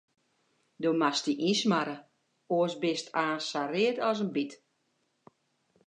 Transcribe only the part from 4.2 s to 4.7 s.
in byt.